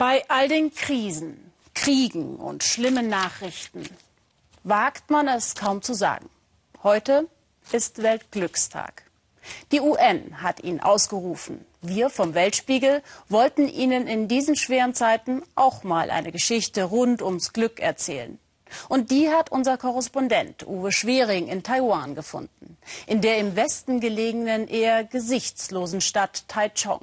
Bei 0.00 0.24
all 0.28 0.48
den 0.48 0.74
Krisen, 0.74 1.52
Kriegen 1.74 2.36
und 2.36 2.64
schlimmen 2.64 3.10
Nachrichten 3.10 3.86
wagt 4.64 5.10
man 5.10 5.28
es 5.28 5.54
kaum 5.54 5.82
zu 5.82 5.92
sagen. 5.92 6.30
Heute 6.82 7.28
ist 7.70 8.02
Weltglückstag. 8.02 9.02
Die 9.72 9.80
UN 9.82 10.42
hat 10.42 10.64
ihn 10.64 10.80
ausgerufen. 10.80 11.66
Wir 11.82 12.08
vom 12.08 12.32
Weltspiegel 12.32 13.02
wollten 13.28 13.68
Ihnen 13.68 14.06
in 14.06 14.26
diesen 14.26 14.56
schweren 14.56 14.94
Zeiten 14.94 15.42
auch 15.54 15.82
mal 15.82 16.10
eine 16.10 16.32
Geschichte 16.32 16.84
rund 16.84 17.20
ums 17.20 17.52
Glück 17.52 17.78
erzählen. 17.78 18.38
Und 18.88 19.10
die 19.10 19.28
hat 19.28 19.52
unser 19.52 19.76
Korrespondent 19.76 20.66
Uwe 20.66 20.92
Schwering 20.92 21.46
in 21.46 21.62
Taiwan 21.62 22.14
gefunden, 22.14 22.78
in 23.06 23.20
der 23.20 23.36
im 23.36 23.54
Westen 23.54 24.00
gelegenen 24.00 24.66
eher 24.66 25.04
gesichtslosen 25.04 26.00
Stadt 26.00 26.48
Taichung. 26.48 27.02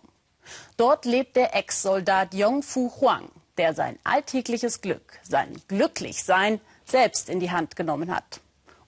Dort 0.78 1.06
lebt 1.06 1.36
der 1.36 1.56
Ex-Soldat 1.56 2.34
Yong 2.34 2.64
Fu 2.64 2.92
Huang, 3.00 3.30
der 3.58 3.74
sein 3.74 3.98
alltägliches 4.04 4.82
Glück, 4.82 5.20
sein 5.24 5.62
Glücklichsein 5.68 6.62
selbst 6.86 7.30
in 7.30 7.40
die 7.40 7.52
Hand 7.52 7.76
genommen 7.76 8.14
hat. 8.14 8.42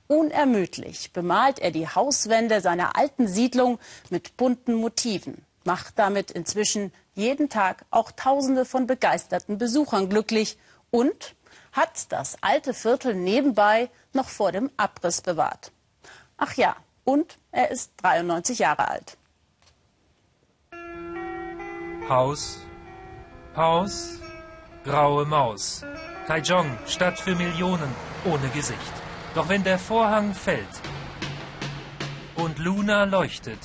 Unermüdlich 0.07 1.13
bemalt 1.13 1.59
er 1.59 1.71
die 1.71 1.87
Hauswände 1.87 2.61
seiner 2.61 2.97
alten 2.97 3.27
Siedlung 3.27 3.77
mit 4.09 4.37
bunten 4.37 4.73
Motiven, 4.73 5.45
macht 5.65 5.99
damit 5.99 6.31
inzwischen 6.31 6.91
jeden 7.13 7.49
Tag 7.49 7.85
auch 7.91 8.11
Tausende 8.11 8.65
von 8.65 8.87
begeisterten 8.87 9.59
Besuchern 9.59 10.09
glücklich 10.09 10.57
und 10.89 11.35
hat 11.71 12.11
das 12.11 12.37
alte 12.41 12.73
Viertel 12.73 13.13
nebenbei 13.13 13.91
noch 14.13 14.29
vor 14.29 14.51
dem 14.51 14.71
Abriss 14.77 15.21
bewahrt. 15.21 15.71
Ach 16.37 16.53
ja, 16.55 16.75
und 17.03 17.37
er 17.51 17.69
ist 17.69 17.91
93 17.97 18.59
Jahre 18.59 18.87
alt. 18.87 19.18
Haus, 22.09 22.57
Haus, 23.55 24.19
graue 24.83 25.25
Maus. 25.25 25.85
Taichung, 26.25 26.75
Stadt 26.87 27.19
für 27.19 27.35
Millionen, 27.35 27.93
ohne 28.25 28.49
Gesicht. 28.49 28.93
Doch 29.35 29.47
wenn 29.47 29.63
der 29.63 29.77
Vorhang 29.77 30.33
fällt 30.33 30.81
und 32.35 32.57
Luna 32.57 33.03
leuchtet, 33.03 33.59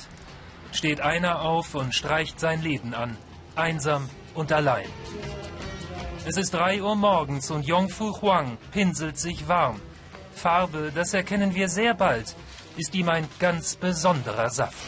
steht 0.71 1.01
einer 1.01 1.41
auf 1.41 1.73
und 1.73 1.95
streicht 1.95 2.39
sein 2.39 2.61
Leben 2.61 2.93
an, 2.93 3.17
einsam 3.55 4.07
und 4.35 4.51
allein. 4.51 4.89
Es 6.27 6.37
ist 6.37 6.53
3 6.53 6.83
Uhr 6.83 6.95
morgens 6.95 7.49
und 7.49 7.65
Yongfu 7.65 8.21
Huang 8.21 8.59
pinselt 8.71 9.17
sich 9.17 9.47
warm. 9.47 9.81
Farbe, 10.35 10.91
das 10.93 11.15
erkennen 11.15 11.55
wir 11.55 11.67
sehr 11.67 11.95
bald, 11.95 12.35
ist 12.77 12.93
ihm 12.93 13.09
ein 13.09 13.27
ganz 13.39 13.75
besonderer 13.75 14.51
Saft. 14.51 14.85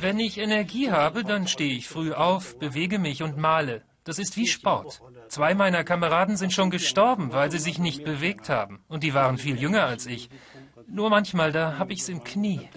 Wenn 0.00 0.18
ich 0.18 0.38
Energie 0.38 0.90
habe, 0.90 1.24
dann 1.24 1.46
stehe 1.48 1.74
ich 1.74 1.88
früh 1.88 2.12
auf, 2.12 2.58
bewege 2.58 2.98
mich 2.98 3.22
und 3.22 3.36
male. 3.36 3.82
Das 4.04 4.18
ist 4.18 4.36
wie 4.36 4.46
Sport. 4.46 5.00
Zwei 5.28 5.54
meiner 5.54 5.82
Kameraden 5.82 6.36
sind 6.36 6.52
schon 6.52 6.70
gestorben, 6.70 7.32
weil 7.32 7.50
sie 7.50 7.58
sich 7.58 7.78
nicht 7.78 8.04
bewegt 8.04 8.48
haben. 8.48 8.80
Und 8.88 9.02
die 9.02 9.14
waren 9.14 9.36
viel 9.36 9.60
jünger 9.60 9.84
als 9.84 10.06
ich. 10.06 10.28
Nur 10.86 11.10
manchmal, 11.10 11.50
da 11.50 11.78
habe 11.78 11.92
ich's 11.92 12.08
im 12.08 12.22
Knie. 12.22 12.68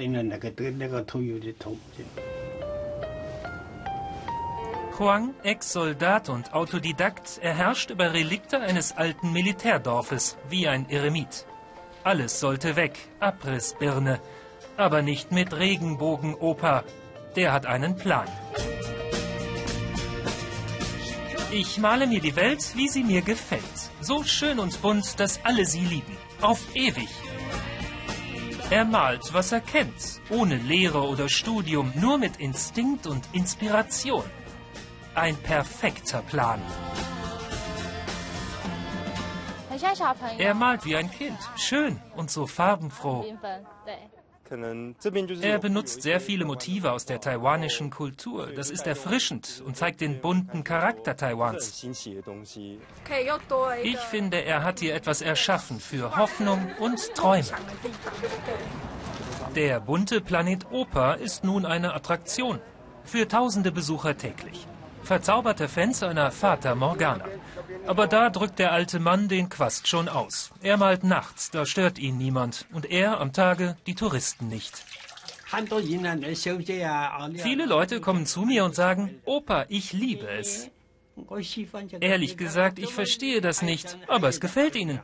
Huang, 4.97 5.33
Ex-Soldat 5.43 6.29
und 6.29 6.53
Autodidakt, 6.53 7.37
erherrscht 7.37 7.91
über 7.91 8.11
Relikte 8.13 8.59
eines 8.59 8.97
alten 8.97 9.31
Militärdorfes, 9.31 10.37
wie 10.49 10.67
ein 10.67 10.89
Eremit. 10.89 11.45
Alles 12.03 12.39
sollte 12.39 12.75
weg, 12.75 12.97
Abrissbirne. 13.19 14.19
Aber 14.79 15.01
nicht 15.01 15.33
mit 15.33 15.53
Regenbogenoper. 15.53 16.85
Der 17.35 17.51
hat 17.51 17.65
einen 17.65 17.97
Plan. 17.97 18.29
Ich 21.51 21.77
male 21.79 22.07
mir 22.07 22.21
die 22.21 22.37
Welt, 22.37 22.63
wie 22.75 22.87
sie 22.87 23.03
mir 23.03 23.21
gefällt. 23.21 23.79
So 23.99 24.23
schön 24.23 24.57
und 24.57 24.81
bunt, 24.81 25.19
dass 25.19 25.43
alle 25.43 25.65
sie 25.65 25.81
lieben. 25.81 26.15
Auf 26.39 26.61
ewig. 26.75 27.09
Er 28.69 28.85
malt, 28.85 29.33
was 29.33 29.51
er 29.51 29.59
kennt, 29.59 30.21
ohne 30.29 30.55
Lehre 30.55 31.01
oder 31.01 31.27
Studium, 31.27 31.91
nur 31.95 32.17
mit 32.17 32.37
Instinkt 32.37 33.05
und 33.05 33.27
Inspiration. 33.33 34.23
Ein 35.13 35.35
perfekter 35.35 36.21
Plan. 36.21 36.61
Er 40.37 40.53
malt 40.53 40.85
wie 40.85 40.95
ein 40.95 41.11
Kind, 41.11 41.39
schön 41.57 41.99
und 42.15 42.31
so 42.31 42.47
farbenfroh. 42.47 43.25
Er 44.51 45.59
benutzt 45.59 46.01
sehr 46.01 46.19
viele 46.19 46.45
Motive 46.45 46.91
aus 46.91 47.05
der 47.05 47.19
taiwanischen 47.19 47.89
Kultur. 47.89 48.47
Das 48.55 48.69
ist 48.69 48.87
erfrischend 48.87 49.61
und 49.65 49.77
zeigt 49.77 50.01
den 50.01 50.21
bunten 50.21 50.63
Charakter 50.63 51.15
Taiwans. 51.15 51.83
Ich 53.83 53.99
finde, 53.99 54.43
er 54.43 54.63
hat 54.63 54.79
hier 54.79 54.95
etwas 54.95 55.21
erschaffen 55.21 55.79
für 55.79 56.17
Hoffnung 56.17 56.71
und 56.79 57.13
Träume. 57.13 57.47
Der 59.55 59.79
bunte 59.79 60.21
Planet 60.21 60.71
Oper 60.71 61.17
ist 61.17 61.43
nun 61.43 61.65
eine 61.65 61.93
Attraktion 61.93 62.59
für 63.03 63.27
tausende 63.27 63.71
Besucher 63.71 64.17
täglich 64.17 64.67
verzauberte 65.03 65.67
Fans 65.67 66.03
einer 66.03 66.29
Fata 66.31 66.75
Morgana. 66.75 67.25
Aber 67.89 68.05
da 68.05 68.29
drückt 68.29 68.59
der 68.59 68.71
alte 68.71 68.99
Mann 68.99 69.29
den 69.29 69.49
Quast 69.49 69.87
schon 69.87 70.09
aus. 70.09 70.51
Er 70.61 70.77
malt 70.77 71.03
nachts, 71.03 71.49
da 71.49 71.65
stört 71.65 71.97
ihn 71.97 72.19
niemand. 72.19 72.67
Und 72.71 72.85
er 72.85 73.19
am 73.19 73.33
Tage 73.33 73.77
die 73.87 73.95
Touristen 73.95 74.47
nicht. 74.47 74.85
Viele 77.37 77.65
Leute 77.65 77.99
kommen 77.99 78.27
zu 78.27 78.41
mir 78.43 78.63
und 78.63 78.75
sagen, 78.75 79.19
Opa, 79.25 79.65
ich 79.69 79.91
liebe 79.91 80.27
es. 80.29 80.69
Ehrlich 81.99 82.37
gesagt, 82.37 82.77
ich 82.77 82.93
verstehe 82.93 83.41
das 83.41 83.63
nicht, 83.63 83.97
aber 84.07 84.29
es 84.29 84.39
gefällt 84.39 84.75
ihnen. 84.75 84.99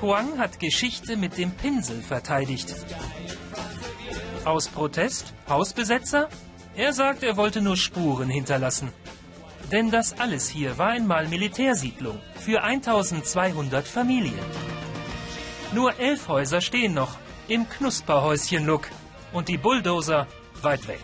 Huang 0.00 0.38
hat 0.38 0.58
Geschichte 0.58 1.16
mit 1.16 1.36
dem 1.36 1.50
Pinsel 1.50 2.00
verteidigt. 2.00 2.74
Aus 4.46 4.68
Protest? 4.68 5.34
Hausbesetzer? 5.46 6.28
Er 6.74 6.94
sagt, 6.94 7.22
er 7.22 7.36
wollte 7.36 7.60
nur 7.60 7.76
Spuren 7.76 8.30
hinterlassen. 8.30 8.92
Denn 9.70 9.90
das 9.90 10.18
alles 10.18 10.48
hier 10.48 10.78
war 10.78 10.88
einmal 10.88 11.28
Militärsiedlung 11.28 12.18
für 12.34 12.62
1200 12.62 13.86
Familien. 13.86 14.38
Nur 15.74 15.98
elf 16.00 16.28
Häuser 16.28 16.62
stehen 16.62 16.94
noch 16.94 17.18
im 17.48 17.68
Knusperhäuschen-Look 17.68 18.88
und 19.32 19.48
die 19.48 19.58
Bulldozer 19.58 20.26
weit 20.62 20.88
weg. 20.88 21.00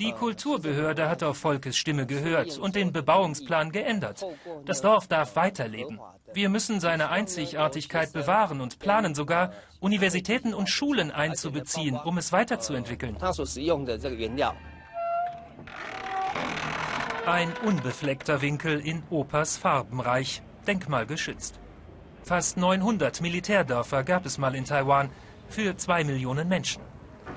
Die 0.00 0.12
Kulturbehörde 0.12 1.10
hat 1.10 1.22
auf 1.22 1.36
Volkes 1.36 1.76
Stimme 1.76 2.06
gehört 2.06 2.56
und 2.56 2.74
den 2.74 2.90
Bebauungsplan 2.90 3.70
geändert. 3.70 4.24
Das 4.64 4.80
Dorf 4.80 5.08
darf 5.08 5.36
weiterleben. 5.36 6.00
Wir 6.32 6.48
müssen 6.48 6.80
seine 6.80 7.10
Einzigartigkeit 7.10 8.10
bewahren 8.14 8.62
und 8.62 8.78
planen 8.78 9.14
sogar, 9.14 9.52
Universitäten 9.78 10.54
und 10.54 10.70
Schulen 10.70 11.10
einzubeziehen, 11.10 11.96
um 11.96 12.16
es 12.16 12.32
weiterzuentwickeln. 12.32 13.18
Ein 17.26 17.52
unbefleckter 17.66 18.40
Winkel 18.40 18.80
in 18.80 19.02
Opas 19.10 19.58
Farbenreich, 19.58 20.40
denkmalgeschützt. 20.66 21.60
Fast 22.22 22.56
900 22.56 23.20
Militärdörfer 23.20 24.02
gab 24.04 24.24
es 24.24 24.38
mal 24.38 24.54
in 24.54 24.64
Taiwan 24.64 25.10
für 25.50 25.76
zwei 25.76 26.04
Millionen 26.04 26.48
Menschen. 26.48 26.89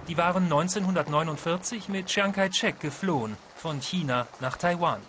Die 0.07 0.17
waren 0.17 0.43
1949 0.43 1.87
mit 1.87 2.07
Chiang 2.07 2.33
Kai-shek 2.33 2.79
geflohen, 2.79 3.37
von 3.55 3.79
China 3.79 4.27
nach 4.41 4.57
Taiwan. 4.57 4.99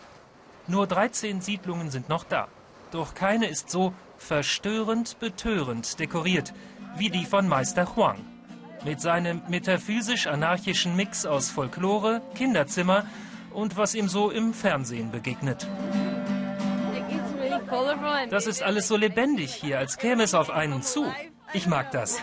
Nur 0.68 0.86
13 0.86 1.40
Siedlungen 1.40 1.90
sind 1.90 2.08
noch 2.08 2.24
da. 2.24 2.46
Doch 2.92 3.14
keine 3.14 3.46
ist 3.46 3.70
so 3.70 3.92
verstörend 4.18 5.18
betörend 5.18 5.98
dekoriert 5.98 6.54
wie 6.96 7.10
die 7.10 7.24
von 7.24 7.48
Meister 7.48 7.96
Huang. 7.96 8.18
Mit 8.84 9.00
seinem 9.00 9.42
metaphysisch-anarchischen 9.48 10.94
Mix 10.94 11.26
aus 11.26 11.50
Folklore, 11.50 12.22
Kinderzimmer 12.36 13.04
und 13.52 13.76
was 13.76 13.94
ihm 13.94 14.08
so 14.08 14.30
im 14.30 14.54
Fernsehen 14.54 15.10
begegnet. 15.10 15.66
Das 18.30 18.46
ist 18.46 18.62
alles 18.62 18.86
so 18.86 18.96
lebendig 18.96 19.54
hier, 19.54 19.78
als 19.78 19.98
käme 19.98 20.22
es 20.22 20.34
auf 20.34 20.50
einen 20.50 20.82
zu. 20.82 21.12
Ich 21.52 21.66
mag 21.66 21.90
das. 21.90 22.22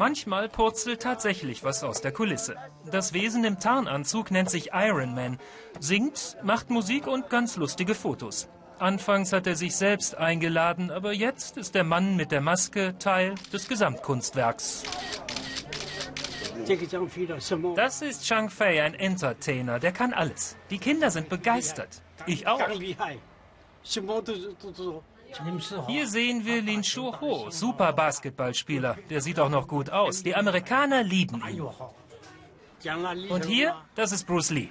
Manchmal 0.00 0.48
purzelt 0.48 1.02
tatsächlich 1.02 1.62
was 1.62 1.84
aus 1.84 2.00
der 2.00 2.10
Kulisse. 2.10 2.56
Das 2.90 3.12
Wesen 3.12 3.44
im 3.44 3.60
Tarnanzug 3.60 4.30
nennt 4.30 4.48
sich 4.48 4.70
Iron 4.72 5.14
Man, 5.14 5.38
singt, 5.78 6.38
macht 6.42 6.70
Musik 6.70 7.06
und 7.06 7.28
ganz 7.28 7.56
lustige 7.56 7.94
Fotos. 7.94 8.48
Anfangs 8.78 9.30
hat 9.34 9.46
er 9.46 9.56
sich 9.56 9.76
selbst 9.76 10.14
eingeladen, 10.14 10.90
aber 10.90 11.12
jetzt 11.12 11.58
ist 11.58 11.74
der 11.74 11.84
Mann 11.84 12.16
mit 12.16 12.32
der 12.32 12.40
Maske 12.40 12.96
Teil 12.98 13.34
des 13.52 13.68
Gesamtkunstwerks. 13.68 14.84
Das 17.76 18.00
ist 18.00 18.24
Chang 18.24 18.48
Fei, 18.48 18.82
ein 18.82 18.94
Entertainer. 18.94 19.78
Der 19.80 19.92
kann 19.92 20.14
alles. 20.14 20.56
Die 20.70 20.78
Kinder 20.78 21.10
sind 21.10 21.28
begeistert. 21.28 22.00
Ich 22.24 22.46
auch. 22.46 22.58
Hier 25.86 26.06
sehen 26.06 26.44
wir 26.44 26.62
Lin 26.62 26.84
Shuho, 26.84 27.50
super 27.50 27.92
Basketballspieler. 27.92 28.96
Der 29.08 29.20
sieht 29.20 29.38
auch 29.38 29.48
noch 29.48 29.68
gut 29.68 29.90
aus. 29.90 30.22
Die 30.22 30.34
Amerikaner 30.34 31.02
lieben 31.02 31.42
ihn. 31.48 31.62
Und 33.30 33.44
hier, 33.44 33.76
das 33.94 34.12
ist 34.12 34.26
Bruce 34.26 34.50
Lee. 34.50 34.68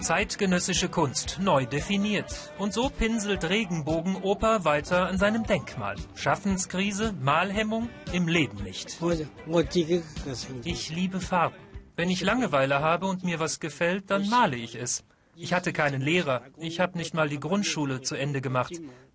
Zeitgenössische 0.00 0.88
Kunst, 0.88 1.38
neu 1.40 1.66
definiert. 1.66 2.52
Und 2.56 2.72
so 2.72 2.88
pinselt 2.88 3.44
Regenbogenoper 3.44 4.64
weiter 4.64 5.08
an 5.08 5.18
seinem 5.18 5.44
Denkmal. 5.44 5.96
Schaffenskrise, 6.14 7.12
Malhemmung, 7.20 7.90
im 8.12 8.28
Leben 8.28 8.62
nicht. 8.62 8.98
Ich 10.64 10.90
liebe 10.90 11.20
Farben. 11.20 11.56
Wenn 11.96 12.10
ich 12.10 12.22
Langeweile 12.22 12.78
habe 12.80 13.06
und 13.06 13.24
mir 13.24 13.40
was 13.40 13.58
gefällt, 13.58 14.08
dann 14.10 14.28
male 14.28 14.56
ich 14.56 14.76
es. 14.76 15.04
Ich 15.40 15.52
hatte 15.52 15.72
keinen 15.72 16.00
Lehrer. 16.00 16.42
Ich 16.56 16.80
habe 16.80 16.98
nicht 16.98 17.14
mal 17.14 17.28
die 17.28 17.38
Grundschule 17.38 18.02
zu 18.02 18.16
Ende 18.16 18.40
gemacht. 18.40 18.72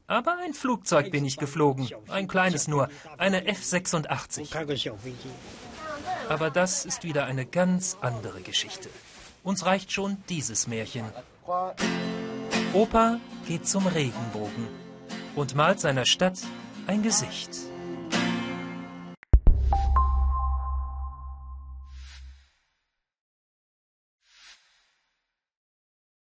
Aber 0.08 0.38
ein 0.44 0.54
Flugzeug 0.54 1.12
bin 1.12 1.26
ich 1.26 1.38
geflogen. 1.38 1.90
Ein 2.08 2.28
kleines 2.28 2.68
nur. 2.68 2.90
Eine 3.18 3.46
F-86. 3.46 4.50
Aber 6.30 6.50
das 6.50 6.86
ist 6.86 7.04
wieder 7.04 7.26
eine 7.26 7.46
ganz 7.46 7.98
andere 8.02 8.42
Geschichte. 8.42 8.90
Uns 9.44 9.66
reicht 9.66 9.92
schon 9.92 10.18
dieses 10.30 10.68
Märchen. 10.68 11.06
Opa 12.74 13.20
geht 13.48 13.68
zum 13.68 13.86
Regenbogen 13.88 14.68
und 15.36 15.56
malt 15.56 15.80
seiner 15.82 16.06
Stadt 16.06 16.40
ein 16.88 17.04
Gesicht. 17.04 17.50